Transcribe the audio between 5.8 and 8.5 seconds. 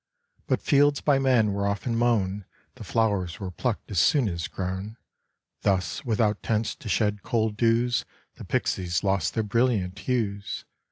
without tents to shed cold dews, The